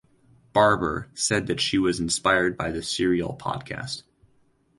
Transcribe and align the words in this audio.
Barber 0.51 1.11
said 1.13 1.45
that 1.45 1.59
she 1.61 1.77
was 1.77 1.99
inspired 1.99 2.57
by 2.57 2.71
the 2.71 2.81
Serial 2.81 3.37
podcast. 3.39 4.01